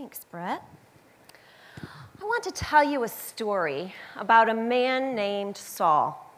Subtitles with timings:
[0.00, 0.62] Thanks, Brett.
[1.78, 6.32] I want to tell you a story about a man named Saul.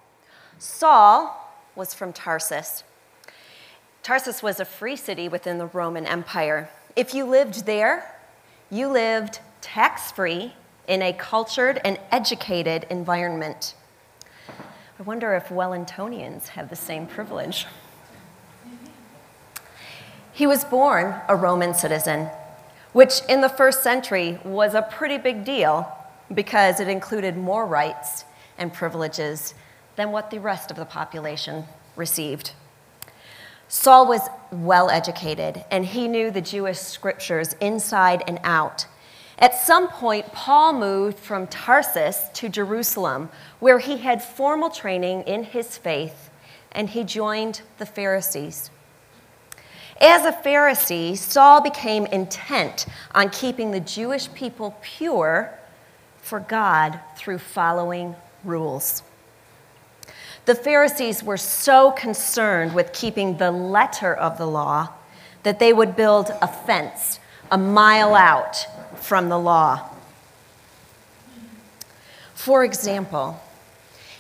[0.58, 2.82] Saul was from Tarsus.
[4.02, 6.70] Tarsus was a free city within the Roman Empire.
[6.96, 8.16] If you lived there,
[8.68, 10.54] you lived tax free
[10.88, 13.76] in a cultured and educated environment.
[14.98, 17.68] I wonder if Wellingtonians have the same privilege.
[20.32, 22.28] He was born a Roman citizen,
[22.92, 25.90] which in the first century was a pretty big deal
[26.32, 28.24] because it included more rights
[28.58, 29.54] and privileges
[29.96, 31.64] than what the rest of the population
[31.96, 32.52] received.
[33.68, 38.86] Saul was well educated and he knew the Jewish scriptures inside and out.
[39.38, 45.42] At some point, Paul moved from Tarsus to Jerusalem, where he had formal training in
[45.42, 46.30] his faith,
[46.70, 48.70] and he joined the Pharisees.
[50.02, 55.56] As a Pharisee, Saul became intent on keeping the Jewish people pure
[56.20, 59.04] for God through following rules.
[60.44, 64.88] The Pharisees were so concerned with keeping the letter of the law
[65.44, 67.20] that they would build a fence
[67.52, 69.88] a mile out from the law.
[72.34, 73.40] For example,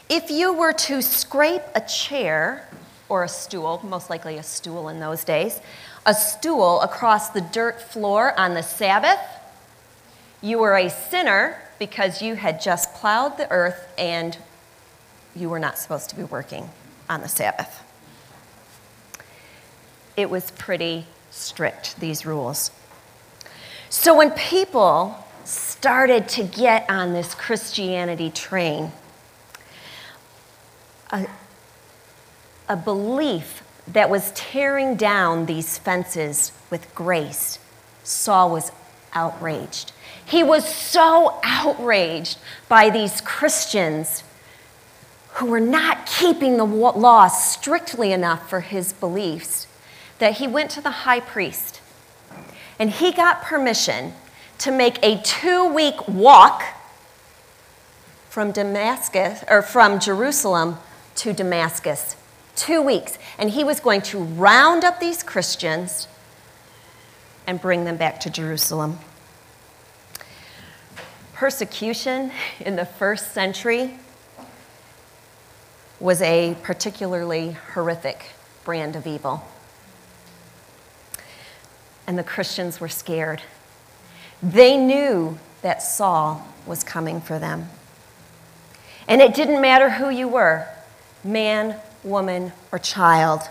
[0.08, 2.68] if you were to scrape a chair
[3.08, 5.60] or a stool, most likely a stool in those days,
[6.06, 9.20] a stool across the dirt floor on the Sabbath,
[10.40, 14.36] you were a sinner because you had just plowed the earth and
[15.34, 16.70] you were not supposed to be working
[17.08, 17.82] on the Sabbath.
[20.16, 22.70] It was pretty strict, these rules.
[23.88, 28.92] So when people started to get on this Christianity train,
[31.10, 31.26] a,
[32.72, 37.58] a belief that was tearing down these fences with grace,
[38.02, 38.72] Saul was
[39.12, 39.92] outraged.
[40.24, 44.24] He was so outraged by these Christians
[45.34, 49.66] who were not keeping the law strictly enough for his beliefs
[50.18, 51.82] that he went to the high priest
[52.78, 54.14] and he got permission
[54.58, 56.62] to make a two week walk
[58.30, 60.78] from Damascus or from Jerusalem
[61.16, 62.16] to Damascus.
[62.56, 63.18] Two weeks.
[63.38, 66.08] And he was going to round up these Christians
[67.46, 68.98] and bring them back to Jerusalem.
[71.32, 72.30] Persecution
[72.60, 73.94] in the first century
[75.98, 78.30] was a particularly horrific
[78.64, 79.44] brand of evil.
[82.06, 83.42] And the Christians were scared.
[84.42, 87.68] They knew that Saul was coming for them.
[89.08, 90.68] And it didn't matter who you were
[91.24, 93.42] man, woman, or child.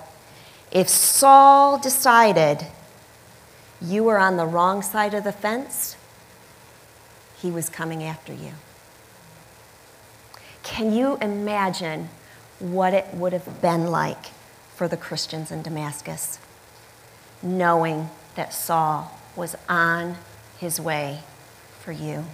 [0.71, 2.65] If Saul decided
[3.81, 5.95] you were on the wrong side of the fence,
[7.37, 8.51] he was coming after you.
[10.63, 12.09] Can you imagine
[12.59, 14.27] what it would have been like
[14.75, 16.39] for the Christians in Damascus,
[17.41, 20.17] knowing that Saul was on
[20.57, 21.21] his way
[21.79, 22.25] for you.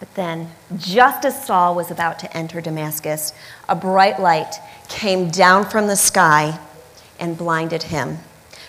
[0.00, 3.34] But then, just as Saul was about to enter Damascus,
[3.68, 4.54] a bright light
[4.88, 6.58] came down from the sky
[7.20, 8.18] and blinded him.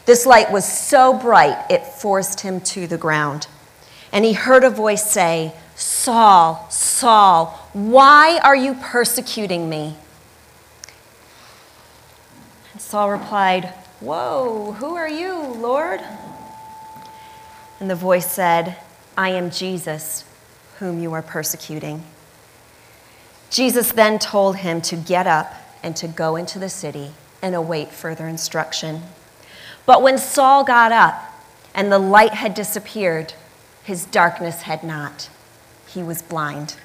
[0.05, 3.47] This light was so bright it forced him to the ground.
[4.11, 9.95] And he heard a voice say, Saul, Saul, why are you persecuting me?
[12.73, 13.65] And Saul replied,
[14.01, 16.01] Whoa, who are you, Lord?
[17.79, 18.75] And the voice said,
[19.17, 20.25] I am Jesus,
[20.81, 22.03] whom you are persecuting.
[23.49, 27.11] Jesus then told him to get up and to go into the city
[27.41, 29.01] and await further instruction.
[29.85, 31.33] But when Saul got up
[31.73, 33.33] and the light had disappeared,
[33.83, 35.29] his darkness had not
[35.93, 36.75] he was blind.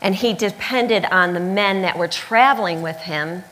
[0.00, 3.42] And he depended on the men that were traveling with him,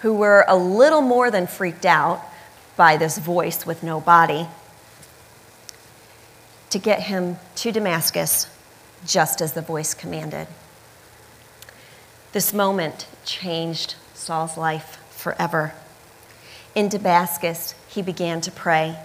[0.00, 2.22] who were a little more than freaked out
[2.76, 4.48] by this voice with no body,
[6.70, 8.48] to get him to Damascus
[9.06, 10.46] just as the voice commanded.
[12.32, 15.74] This moment changed Saul's life forever.
[16.74, 18.96] In Damascus, he began to pray,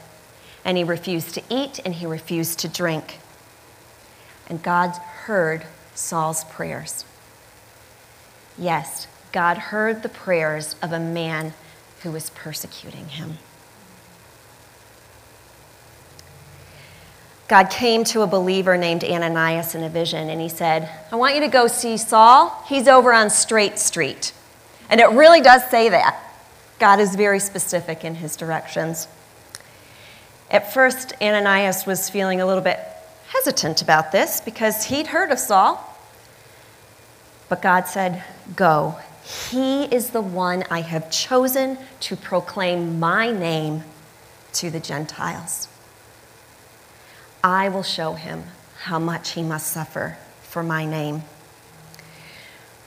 [0.64, 3.20] and he refused to eat and he refused to drink
[4.48, 4.92] and God
[5.26, 7.06] heard Saul's prayers.
[8.58, 11.54] Yes, God heard the prayers of a man
[12.04, 13.38] who was persecuting him.
[17.48, 21.36] God came to a believer named Ananias in a vision and he said, I want
[21.36, 22.50] you to go see Saul.
[22.68, 24.34] He's over on Straight Street.
[24.90, 26.22] And it really does say that.
[26.80, 29.08] God is very specific in his directions.
[30.50, 32.80] At first, Ananias was feeling a little bit
[33.28, 35.82] hesitant about this because he'd heard of Saul.
[37.48, 38.24] But God said,
[38.56, 38.98] Go.
[39.50, 43.84] He is the one I have chosen to proclaim my name
[44.54, 45.68] to the Gentiles.
[47.46, 48.46] I will show him
[48.86, 51.22] how much he must suffer for my name.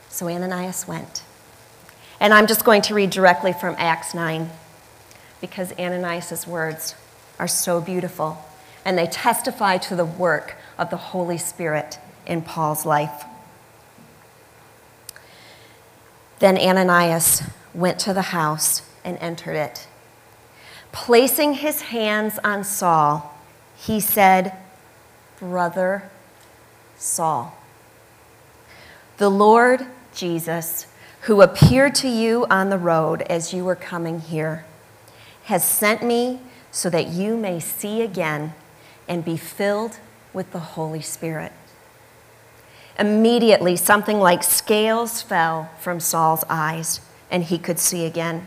[0.09, 1.23] So Ananias went.
[2.19, 4.49] And I'm just going to read directly from Acts 9
[5.39, 6.95] because Ananias' words
[7.39, 8.43] are so beautiful
[8.83, 13.23] and they testify to the work of the Holy Spirit in Paul's life.
[16.39, 19.87] Then Ananias went to the house and entered it.
[20.91, 23.38] Placing his hands on Saul,
[23.79, 24.53] he said,
[25.39, 26.09] Brother
[26.97, 27.57] Saul,
[29.17, 30.85] the Lord Jesus,
[31.21, 34.65] who appeared to you on the road as you were coming here,
[35.45, 36.41] has sent me
[36.71, 38.53] so that you may see again
[39.07, 39.97] and be filled
[40.33, 41.53] with the Holy Spirit.
[42.97, 46.99] Immediately, something like scales fell from Saul's eyes,
[47.31, 48.45] and he could see again.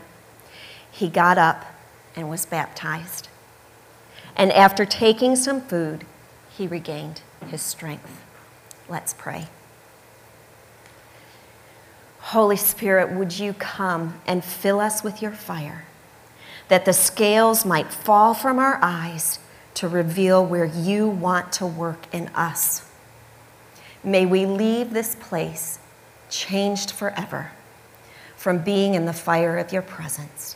[0.91, 1.65] He got up
[2.15, 3.29] and was baptized.
[4.35, 6.05] And after taking some food,
[6.49, 8.21] he regained his strength.
[8.89, 9.47] Let's pray.
[12.19, 15.85] Holy Spirit, would you come and fill us with your fire,
[16.67, 19.39] that the scales might fall from our eyes
[19.75, 22.89] to reveal where you want to work in us.
[24.03, 25.79] May we leave this place
[26.29, 27.51] changed forever
[28.35, 30.55] from being in the fire of your presence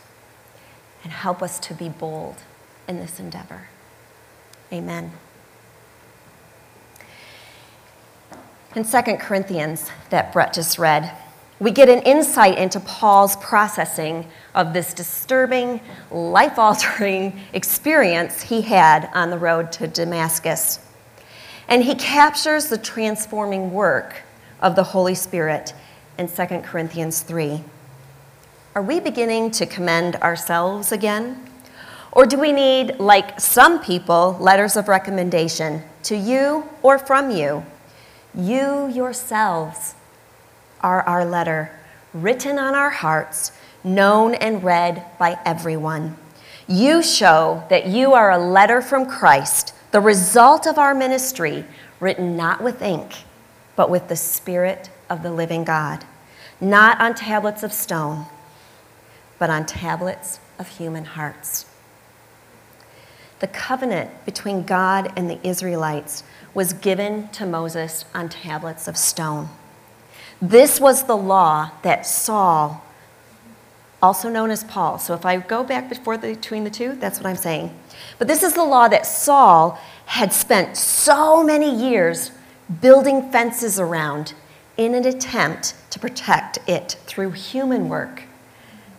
[1.02, 2.36] and help us to be bold
[2.88, 3.68] in this endeavor.
[4.72, 5.12] Amen.
[8.74, 11.14] In 2 Corinthians, that Brett just read,
[11.60, 15.80] we get an insight into Paul's processing of this disturbing,
[16.10, 20.80] life altering experience he had on the road to Damascus.
[21.66, 24.22] And he captures the transforming work
[24.60, 25.74] of the Holy Spirit
[26.16, 27.62] in 2 Corinthians 3.
[28.74, 31.47] Are we beginning to commend ourselves again?
[32.12, 37.64] Or do we need, like some people, letters of recommendation to you or from you?
[38.34, 39.94] You yourselves
[40.80, 41.78] are our letter,
[42.14, 43.52] written on our hearts,
[43.84, 46.16] known and read by everyone.
[46.66, 51.64] You show that you are a letter from Christ, the result of our ministry,
[52.00, 53.24] written not with ink,
[53.74, 56.04] but with the Spirit of the living God,
[56.60, 58.26] not on tablets of stone,
[59.38, 61.64] but on tablets of human hearts.
[63.40, 66.24] The covenant between God and the Israelites
[66.54, 69.48] was given to Moses on tablets of stone.
[70.42, 72.84] This was the law that Saul,
[74.02, 77.18] also known as Paul, so if I go back before the, between the two, that's
[77.18, 77.76] what I'm saying.
[78.18, 82.30] But this is the law that Saul had spent so many years
[82.80, 84.34] building fences around
[84.76, 88.22] in an attempt to protect it through human work.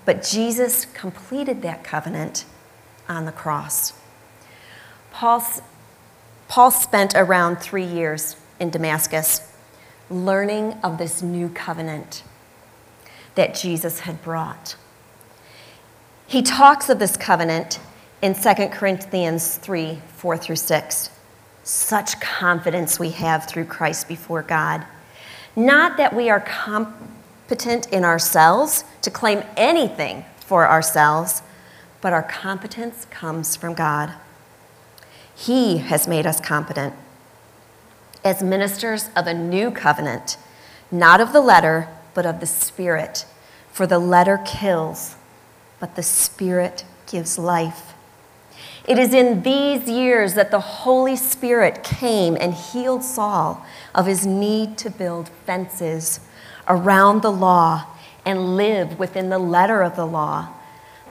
[0.05, 2.45] But Jesus completed that covenant
[3.07, 3.93] on the cross.
[5.11, 5.43] Paul,
[6.47, 9.49] Paul spent around three years in Damascus
[10.09, 12.23] learning of this new covenant
[13.35, 14.75] that Jesus had brought.
[16.27, 17.79] He talks of this covenant
[18.21, 21.09] in 2 Corinthians 3 4 through 6.
[21.63, 24.85] Such confidence we have through Christ before God.
[25.55, 31.41] Not that we are competent in ourselves to claim anything for ourselves,
[32.01, 34.13] but our competence comes from God.
[35.39, 36.93] He has made us competent
[38.25, 40.35] as ministers of a new covenant,
[40.91, 43.25] not of the letter, but of the Spirit.
[43.71, 45.15] For the letter kills,
[45.79, 47.93] but the Spirit gives life.
[48.85, 53.65] It is in these years that the Holy Spirit came and healed Saul
[53.95, 56.19] of his need to build fences
[56.67, 57.85] around the law
[58.25, 60.49] and live within the letter of the law.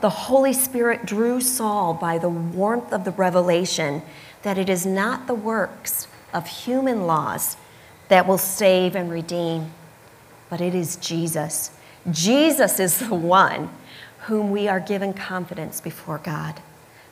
[0.01, 4.01] The Holy Spirit drew Saul by the warmth of the revelation
[4.43, 7.57] that it is not the works of human laws
[8.07, 9.71] that will save and redeem,
[10.49, 11.71] but it is Jesus.
[12.09, 13.69] Jesus is the one
[14.21, 16.61] whom we are given confidence before God.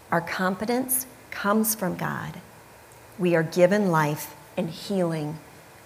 [0.09, 2.39] Our confidence comes from God.
[3.19, 5.39] We are given life and healing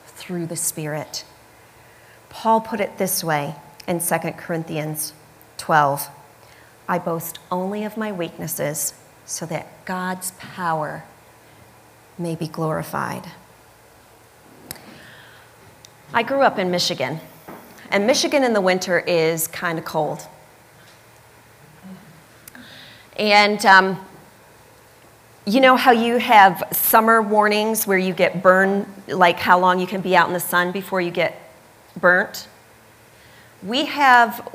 [0.05, 1.25] through the Spirit.
[2.29, 3.55] Paul put it this way
[3.87, 5.13] in 2 Corinthians
[5.57, 6.09] 12
[6.91, 8.93] I boast only of my weaknesses
[9.25, 11.05] so that God's power
[12.17, 13.27] may be glorified.
[16.13, 17.21] I grew up in Michigan,
[17.89, 20.27] and Michigan in the winter is kind of cold.
[23.15, 24.05] And um,
[25.45, 29.87] you know how you have summer warnings where you get burned, like how long you
[29.87, 31.53] can be out in the sun before you get
[31.95, 32.49] burnt?
[33.63, 34.45] We have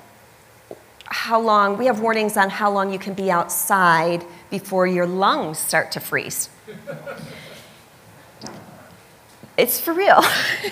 [1.07, 5.59] how long, we have warnings on how long you can be outside before your lungs
[5.59, 6.51] start to freeze.
[9.57, 10.21] it's for real.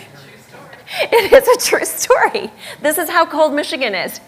[1.00, 2.50] it is a true story.
[2.82, 4.20] This is how cold Michigan is.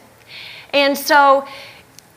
[0.72, 1.46] And so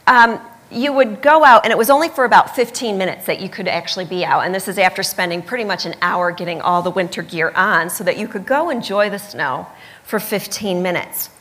[0.07, 0.39] um,
[0.71, 3.67] you would go out, and it was only for about 15 minutes that you could
[3.67, 4.45] actually be out.
[4.45, 7.89] And this is after spending pretty much an hour getting all the winter gear on
[7.89, 9.67] so that you could go enjoy the snow
[10.03, 11.31] for 15 minutes.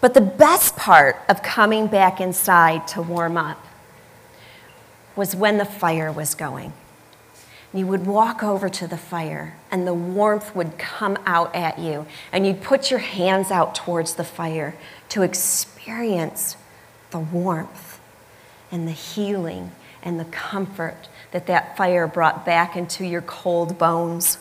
[0.00, 3.64] But the best part of coming back inside to warm up
[5.14, 6.72] was when the fire was going.
[7.72, 12.06] You would walk over to the fire, and the warmth would come out at you,
[12.32, 14.74] and you'd put your hands out towards the fire
[15.10, 16.56] to experience
[17.10, 18.00] the warmth
[18.72, 19.70] and the healing
[20.02, 24.38] and the comfort that that fire brought back into your cold bones.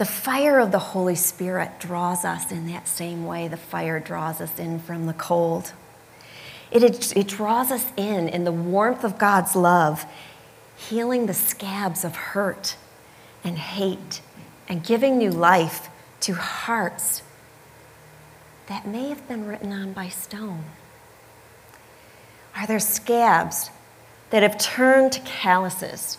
[0.00, 4.40] The fire of the Holy Spirit draws us in that same way the fire draws
[4.40, 5.74] us in from the cold.
[6.70, 10.06] It, it, it, draws us in in the warmth of God's love,
[10.74, 12.78] healing the scabs of hurt
[13.44, 14.22] and hate,
[14.70, 15.90] and giving new life
[16.20, 17.22] to hearts
[18.68, 20.64] that may have been written on by stone.
[22.56, 23.68] Are there scabs
[24.30, 26.16] that have turned to calluses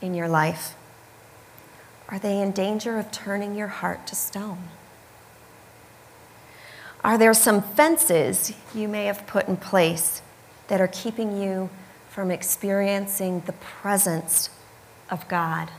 [0.00, 0.74] in your life?
[2.14, 4.68] Are they in danger of turning your heart to stone?
[7.02, 10.22] Are there some fences you may have put in place
[10.68, 11.70] that are keeping you
[12.08, 14.48] from experiencing the presence
[15.10, 15.72] of God?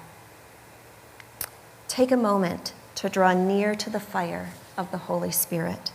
[1.87, 5.93] Take a moment to draw near to the fire of the Holy Spirit.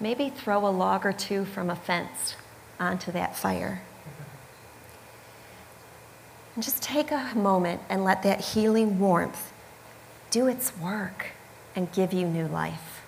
[0.00, 2.34] Maybe throw a log or two from a fence
[2.80, 3.82] onto that fire.
[6.56, 9.52] And just take a moment and let that healing warmth
[10.30, 11.32] do its work
[11.76, 13.02] and give you new life.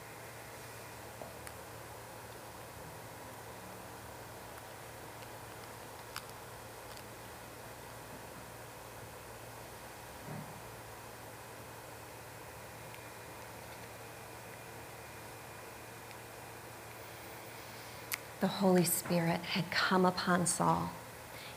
[18.41, 20.91] The Holy Spirit had come upon Saul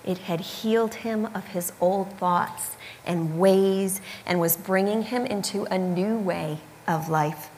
[0.06, 5.66] it had healed him of his old thoughts and ways and was bringing him into
[5.66, 7.50] a new way of life.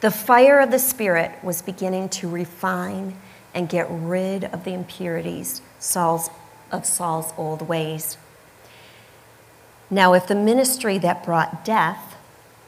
[0.00, 3.16] The fire of the Spirit was beginning to refine
[3.54, 6.28] and get rid of the impurities Saul's,
[6.70, 8.18] of Saul's old ways.
[9.88, 12.16] Now, if the ministry that brought death,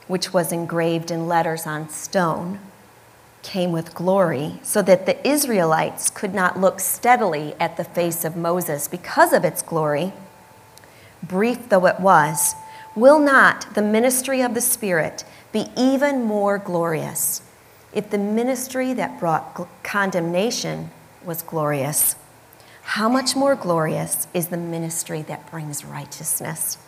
[0.07, 2.61] which was engraved in letters on stone,
[3.43, 8.37] came with glory, so that the Israelites could not look steadily at the face of
[8.37, 10.13] Moses because of its glory,
[11.23, 12.55] brief though it was,
[12.95, 17.43] will not the ministry of the Spirit be even more glorious
[17.93, 20.91] if the ministry that brought condemnation
[21.25, 22.17] was glorious?
[22.83, 26.79] How much more glorious is the ministry that brings righteousness?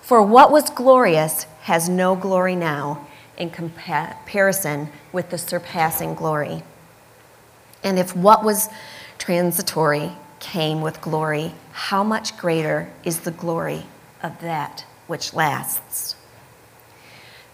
[0.00, 3.06] For what was glorious has no glory now
[3.40, 6.62] in comparison with the surpassing glory.
[7.82, 8.68] And if what was
[9.18, 13.84] transitory came with glory, how much greater is the glory
[14.22, 16.14] of that which lasts?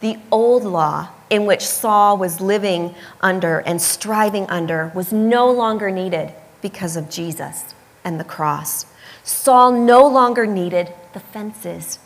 [0.01, 5.91] The old law in which Saul was living under and striving under was no longer
[5.91, 7.75] needed because of Jesus
[8.05, 8.87] and the cross.
[9.23, 11.99] Saul no longer needed the fences,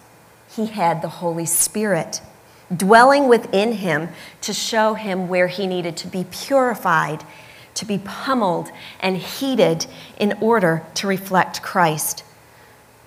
[0.54, 2.20] he had the Holy Spirit
[2.74, 4.08] dwelling within him
[4.42, 7.24] to show him where he needed to be purified,
[7.74, 9.86] to be pummeled and heated
[10.18, 12.24] in order to reflect Christ.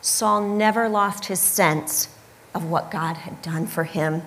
[0.01, 2.10] Saul never lost his sense
[2.53, 4.24] of what God had done for him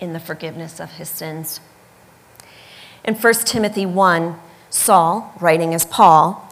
[0.00, 1.60] in the forgiveness of his sins.
[3.04, 4.38] In 1 Timothy 1,
[4.70, 6.44] Saul, writing as Paul,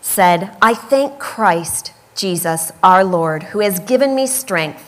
[0.00, 4.87] said, I thank Christ Jesus, our Lord, who has given me strength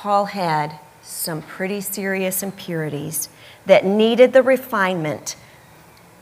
[0.00, 3.28] Paul had some pretty serious impurities
[3.66, 5.34] that needed the refinement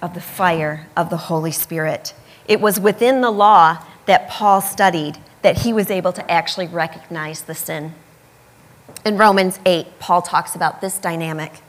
[0.00, 2.14] of the fire of the Holy Spirit.
[2.48, 7.42] It was within the law that Paul studied that he was able to actually recognize
[7.42, 7.92] the sin.
[9.04, 11.60] In Romans 8, Paul talks about this dynamic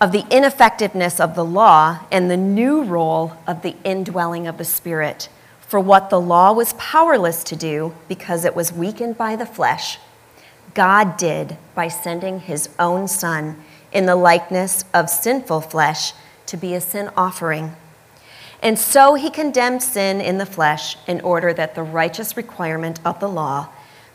[0.00, 4.64] of the ineffectiveness of the law and the new role of the indwelling of the
[4.64, 5.28] Spirit
[5.60, 9.98] for what the law was powerless to do because it was weakened by the flesh.
[10.74, 13.62] God did by sending his own Son
[13.92, 16.12] in the likeness of sinful flesh
[16.46, 17.74] to be a sin offering.
[18.60, 23.20] And so he condemned sin in the flesh in order that the righteous requirement of
[23.20, 23.68] the law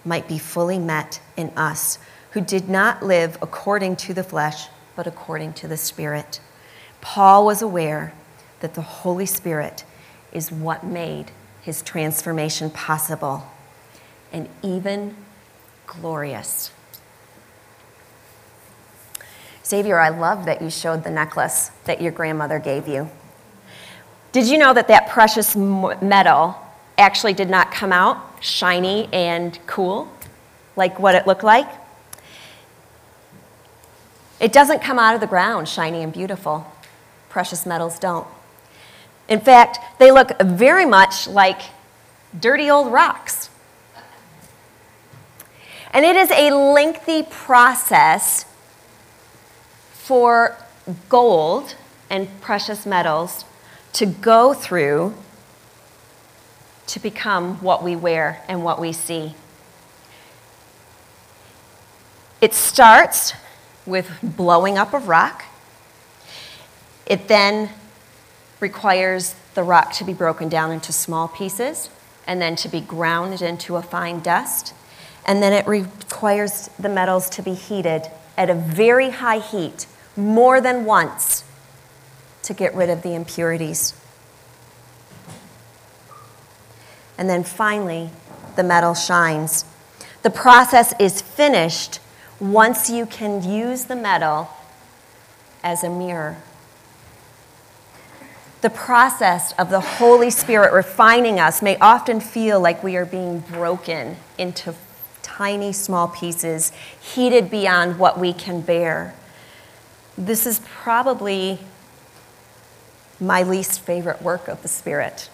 [0.03, 1.99] might be fully met in us,
[2.31, 6.39] who did not live according to the flesh, but according to the Spirit.
[6.99, 8.13] Paul was aware
[8.59, 9.85] that the Holy Spirit
[10.33, 13.43] is what made his transformation possible
[14.31, 15.15] and even
[15.89, 16.72] glorious.
[19.65, 23.10] Xavier, I love that you showed the necklace that your grandmother gave you.
[24.31, 26.55] Did you know that that precious metal
[26.98, 30.12] actually did not come out shiny and cool
[30.75, 31.69] like what it looked like?
[34.39, 36.72] It doesn't come out of the ground shiny and beautiful.
[37.29, 38.27] Precious metals don't.
[39.27, 41.62] In fact, they look very much like
[42.39, 43.49] dirty old rocks.
[45.91, 48.46] And it is a lengthy process
[49.91, 50.55] for
[51.08, 51.75] gold
[52.10, 53.46] and precious metals
[53.93, 55.13] to go through
[56.88, 59.35] to become what we wear and what we see.
[62.42, 63.33] It starts
[63.85, 65.44] with blowing up of rock.
[67.05, 67.70] It then
[68.59, 71.90] requires the rock to be broken down into small pieces
[72.25, 74.74] and then to be ground into a fine dust.
[75.29, 79.85] And then it requires the metals to be heated at a very high heat
[80.18, 81.44] more than once
[82.42, 83.94] to get rid of the impurities.
[87.15, 88.09] And then finally,
[88.55, 89.65] the metal shines.
[90.24, 92.00] The process is finished
[92.39, 94.50] once you can use the metal
[95.63, 96.37] as a mirror.
[98.61, 103.42] The process of the Holy Spirit refining us may often feel like we are being
[103.42, 104.74] broken into
[105.39, 109.15] tiny, small pieces, heated beyond what we can bear.
[110.17, 111.57] This is probably
[113.21, 115.29] my least favorite work of the Spirit.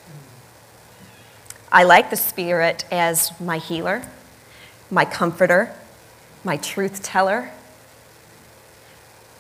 [1.71, 4.03] I like the Spirit as my healer,
[4.91, 5.75] my comforter,
[6.43, 7.49] my truth teller,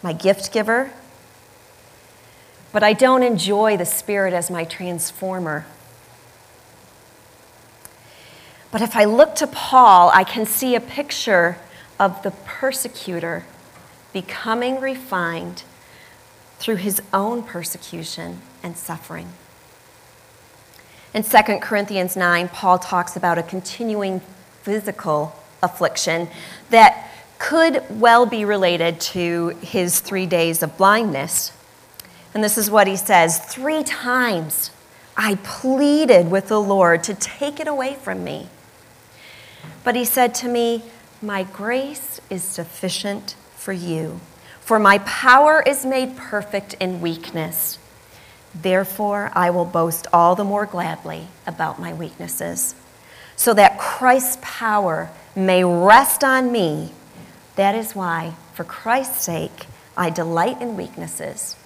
[0.01, 0.91] my gift giver,
[2.71, 5.67] but I don't enjoy the Spirit as my transformer.
[8.75, 11.55] But if I look to Paul, I can see a picture
[11.97, 13.45] of the persecutor
[14.11, 15.63] becoming refined
[16.59, 19.29] through his own persecution and suffering.
[21.13, 24.19] In 2 Corinthians 9, Paul talks about a continuing
[24.63, 25.33] physical
[25.63, 26.27] affliction
[26.69, 27.09] that
[27.39, 31.53] could well be related to his three days of blindness.
[32.33, 34.71] And this is what he says Three times
[35.15, 38.49] I pleaded with the Lord to take it away from me.
[39.85, 40.83] But he said to me,
[41.21, 44.19] My grace is sufficient for you.
[44.59, 47.77] For my power is made perfect in weakness.
[48.53, 52.73] Therefore, I will boast all the more gladly about my weaknesses,
[53.35, 56.91] so that Christ's power may rest on me.
[57.57, 61.57] That is why, for Christ's sake, I delight in weaknesses,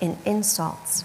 [0.00, 1.04] in insults,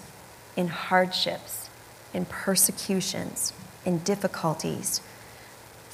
[0.57, 1.69] in hardships,
[2.13, 3.53] in persecutions,
[3.85, 4.99] in difficulties.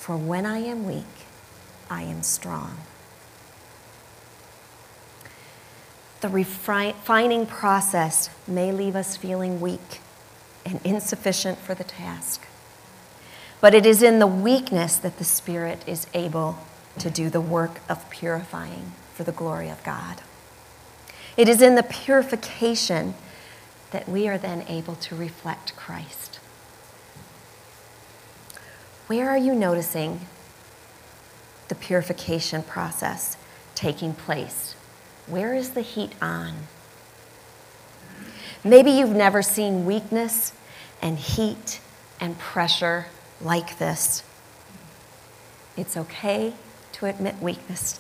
[0.06, 1.26] For when I am weak,
[1.90, 2.78] I am strong.
[6.22, 10.02] The refining process may leave us feeling weak
[10.64, 12.46] and insufficient for the task.
[13.60, 16.60] But it is in the weakness that the Spirit is able
[17.00, 20.22] to do the work of purifying for the glory of God.
[21.36, 23.16] It is in the purification
[23.90, 26.35] that we are then able to reflect Christ.
[29.08, 30.22] Where are you noticing
[31.68, 33.38] the purification process
[33.76, 34.76] taking place
[35.28, 36.54] where is the heat on?
[38.64, 40.54] Maybe you've never seen weakness
[41.02, 41.80] and heat
[42.20, 43.08] and pressure
[43.42, 44.24] like this.
[45.76, 46.54] It's okay
[46.94, 48.00] to admit weakness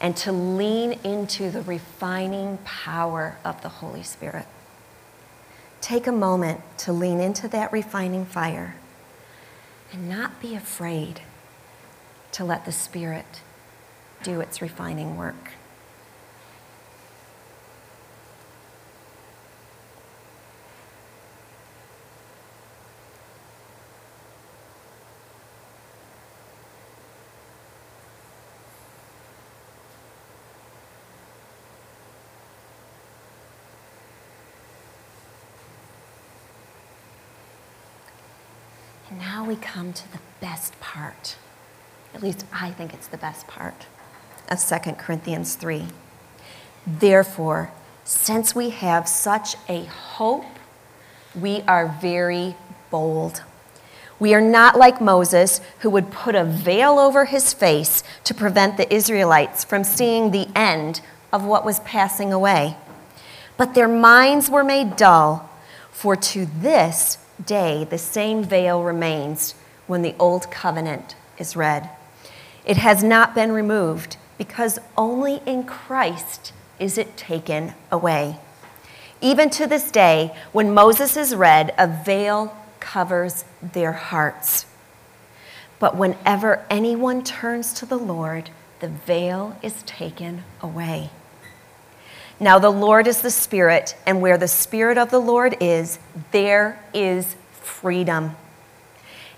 [0.00, 4.46] and to lean into the refining power of the Holy Spirit.
[5.80, 8.76] Take a moment to lean into that refining fire
[9.92, 11.20] and not be afraid
[12.32, 13.42] to let the Spirit
[14.22, 15.52] do its refining work.
[39.10, 41.36] And now we come to the best part.
[42.14, 43.86] At least I think it's the best part
[44.48, 45.86] of 2 Corinthians 3.
[46.86, 47.70] Therefore,
[48.04, 50.44] since we have such a hope,
[51.38, 52.56] we are very
[52.90, 53.42] bold.
[54.18, 58.76] We are not like Moses, who would put a veil over his face to prevent
[58.76, 61.00] the Israelites from seeing the end
[61.32, 62.76] of what was passing away.
[63.56, 65.48] But their minds were made dull,
[65.90, 69.54] for to this day the same veil remains
[69.86, 71.90] when the old covenant is read.
[72.64, 78.38] It has not been removed because only in Christ is it taken away.
[79.20, 84.64] Even to this day, when Moses is read, a veil covers their hearts.
[85.78, 88.50] But whenever anyone turns to the Lord,
[88.80, 91.10] the veil is taken away.
[92.42, 95.98] Now, the Lord is the Spirit, and where the Spirit of the Lord is,
[96.32, 98.34] there is freedom.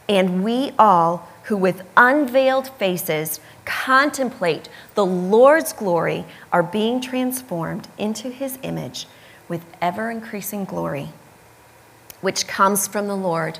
[0.09, 8.31] And we all who with unveiled faces contemplate the Lord's glory are being transformed into
[8.31, 9.09] his image
[9.49, 11.09] with ever increasing glory,
[12.21, 13.59] which comes from the Lord,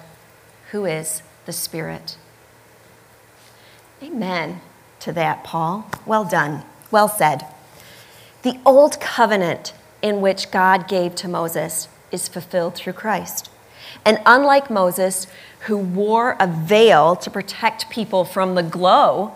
[0.71, 2.17] who is the Spirit.
[4.01, 4.61] Amen
[5.01, 5.91] to that, Paul.
[6.07, 6.63] Well done.
[6.93, 7.45] Well said.
[8.43, 13.51] The old covenant in which God gave to Moses is fulfilled through Christ.
[14.05, 15.27] And unlike Moses,
[15.61, 19.33] who wore a veil to protect people from the glow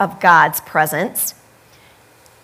[0.00, 1.34] of God's presence,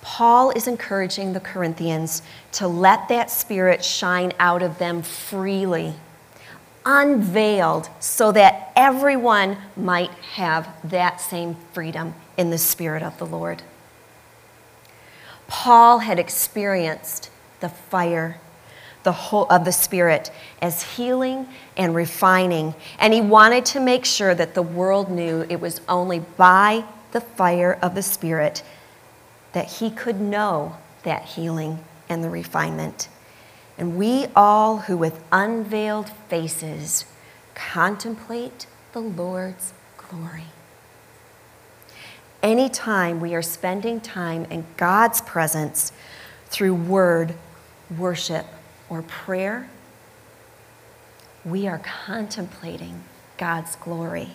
[0.02, 2.22] Paul is encouraging the Corinthians
[2.52, 5.94] to let that spirit shine out of them freely,
[6.84, 13.62] unveiled, so that everyone might have that same freedom in the spirit of the Lord.
[15.62, 18.40] Paul had experienced the fire
[19.04, 21.46] the whole of the spirit as healing
[21.76, 26.18] and refining and he wanted to make sure that the world knew it was only
[26.18, 28.64] by the fire of the spirit
[29.52, 33.08] that he could know that healing and the refinement.
[33.78, 37.04] And we all who with unveiled faces
[37.54, 40.46] contemplate the lord's glory
[42.42, 45.92] anytime we are spending time in god's presence
[46.46, 47.34] through word
[47.98, 48.46] worship
[48.88, 49.68] or prayer,
[51.44, 53.02] we are contemplating
[53.38, 54.30] God's glory.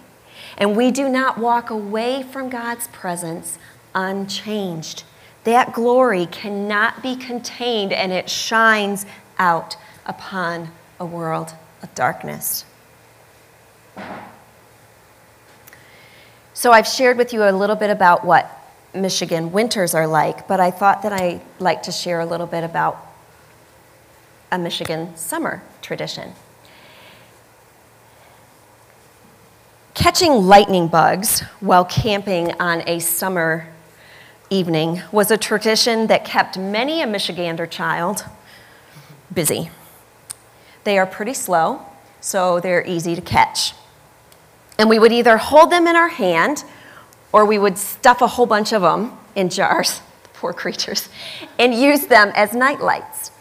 [0.57, 3.57] And we do not walk away from God's presence
[3.95, 5.03] unchanged.
[5.43, 9.05] That glory cannot be contained and it shines
[9.37, 12.65] out upon a world of darkness.
[16.67, 18.51] So, I've shared with you a little bit about what
[18.93, 22.65] Michigan winters are like, but I thought that I'd like to share a little bit
[22.65, 22.97] about
[24.51, 26.33] a Michigan summer tradition.
[29.93, 33.69] Catching lightning bugs while camping on a summer
[34.49, 38.25] evening was a tradition that kept many a Michigander child
[39.33, 39.69] busy.
[40.83, 41.85] They are pretty slow,
[42.19, 43.71] so they're easy to catch.
[44.77, 46.63] And we would either hold them in our hand
[47.31, 50.01] or we would stuff a whole bunch of them in jars,
[50.33, 51.09] poor creatures,
[51.57, 53.31] and use them as night lights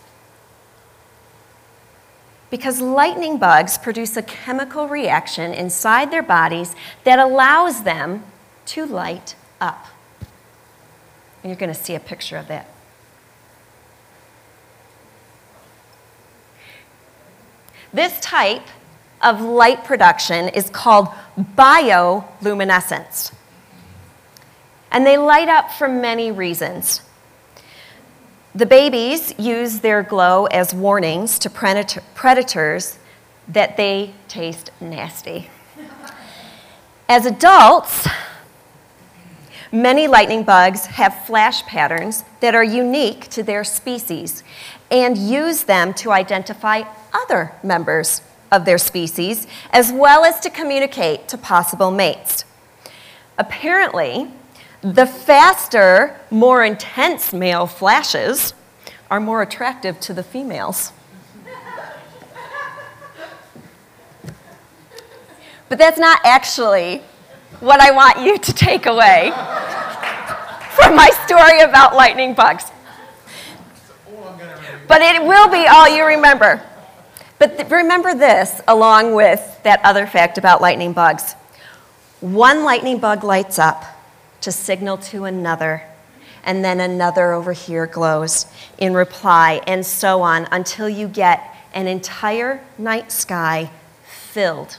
[2.51, 8.25] because lightning bugs produce a chemical reaction inside their bodies that allows them
[8.67, 9.87] to light up.
[11.43, 12.69] And you're going to see a picture of that.
[17.93, 18.67] This type
[19.23, 23.33] of light production is called bioluminescence.
[24.91, 27.03] And they light up for many reasons.
[28.55, 32.99] The babies use their glow as warnings to predators
[33.49, 35.51] that they taste nasty.
[37.09, 38.09] As adults,
[39.73, 44.45] Many lightning bugs have flash patterns that are unique to their species
[44.91, 51.29] and use them to identify other members of their species, as well as to communicate
[51.29, 52.45] to possible mates.
[53.39, 54.31] Apparently,
[54.83, 58.55] the faster, more intense male flashes
[59.11, 60.93] are more attractive to the females.
[65.69, 67.03] But that's not actually
[67.61, 69.33] what I want you to take away
[70.77, 72.71] from my story about lightning bugs.
[74.87, 76.63] But it will be all you remember.
[77.39, 81.35] But th- remember this along with that other fact about lightning bugs.
[82.21, 83.85] One lightning bug lights up
[84.41, 85.83] to signal to another,
[86.45, 88.47] and then another over here glows
[88.79, 93.71] in reply, and so on until you get an entire night sky
[94.05, 94.79] filled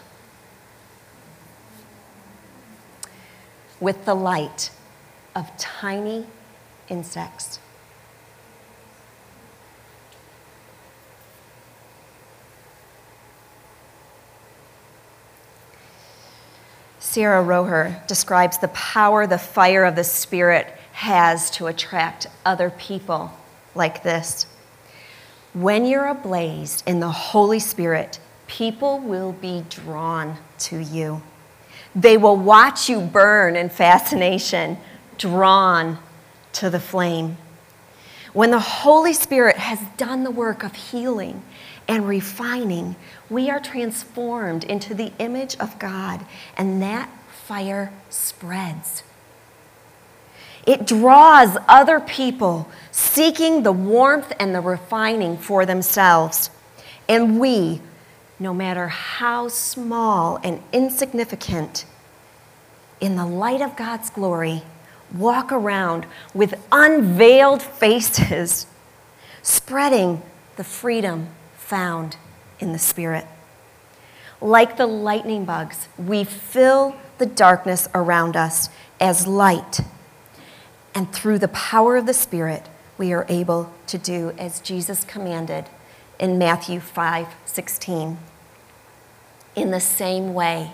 [3.79, 4.71] with the light
[5.35, 6.25] of tiny
[6.89, 7.59] insects.
[17.17, 23.35] Sarah Roher describes the power the fire of the Spirit has to attract other people
[23.73, 24.45] like this.
[25.51, 31.23] When you're ablaze in the Holy Spirit, people will be drawn to you.
[31.95, 34.77] They will watch you burn in fascination,
[35.17, 35.97] drawn
[36.53, 37.37] to the flame.
[38.33, 41.41] When the Holy Spirit has done the work of healing
[41.87, 42.95] and refining,
[43.29, 46.25] we are transformed into the image of God,
[46.57, 49.03] and that fire spreads.
[50.65, 56.49] It draws other people seeking the warmth and the refining for themselves.
[57.07, 57.79] And we,
[58.37, 61.85] no matter how small and insignificant,
[62.99, 64.63] in the light of God's glory,
[65.15, 68.67] walk around with unveiled faces,
[69.41, 70.21] spreading
[70.57, 71.29] the freedom
[71.67, 72.15] found
[72.59, 73.25] in the Spirit.
[74.39, 78.69] Like the lightning bugs, we fill the darkness around us
[79.01, 79.81] as light.
[80.95, 85.65] And through the power of the Spirit, we are able to do as Jesus commanded
[86.19, 88.17] in Matthew 5 16.
[89.55, 90.71] In the same way,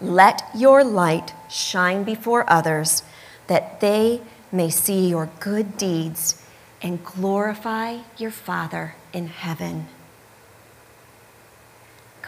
[0.00, 3.02] let your light shine before others,
[3.46, 4.20] that they
[4.52, 6.44] may see your good deeds
[6.82, 9.88] and glorify your Father in heaven.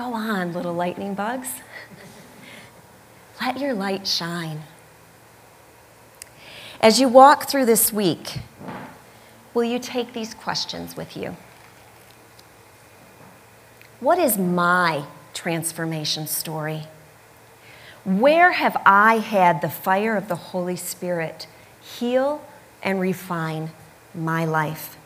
[0.00, 1.56] Go on, little lightning bugs.
[3.38, 4.62] Let your light shine.
[6.80, 8.38] As you walk through this week,
[9.52, 11.36] will you take these questions with you?
[14.00, 16.84] What is my transformation story?
[18.02, 21.46] Where have I had the fire of the Holy Spirit
[21.78, 22.42] heal
[22.82, 23.68] and refine
[24.14, 24.96] my life?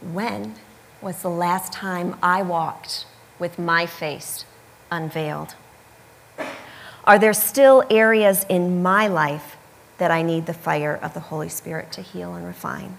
[0.00, 0.54] When
[1.00, 3.06] was the last time I walked
[3.38, 4.44] with my face
[4.90, 5.54] unveiled?
[7.04, 9.56] Are there still areas in my life
[9.98, 12.96] that I need the fire of the Holy Spirit to heal and refine?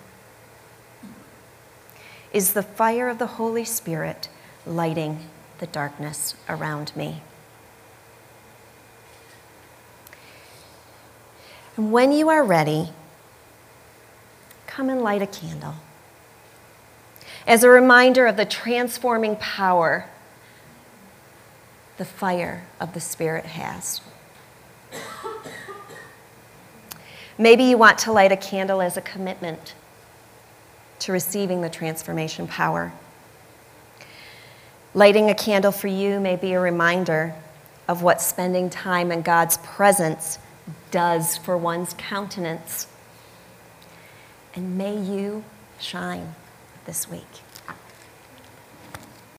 [2.32, 4.30] Is the fire of the Holy Spirit
[4.66, 5.20] lighting
[5.60, 7.22] the darkness around me?
[11.76, 12.90] And when you are ready,
[14.66, 15.76] come and light a candle
[17.48, 20.10] as a reminder of the transforming power
[21.96, 24.02] the fire of the Spirit has.
[27.40, 29.74] Maybe you want to light a candle as a commitment
[31.00, 32.92] to receiving the transformation power.
[34.94, 37.34] Lighting a candle for you may be a reminder
[37.88, 40.38] of what spending time in God's presence
[40.92, 42.88] does for one's countenance.
[44.54, 45.44] And may you
[45.80, 46.36] shine
[46.88, 47.47] this week.